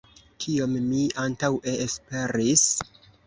Kion 0.43 0.71
mi 0.85 1.01
antaŭe 1.25 1.75
esperis? 1.85 2.65